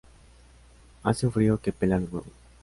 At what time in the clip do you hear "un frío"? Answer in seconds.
1.27-1.61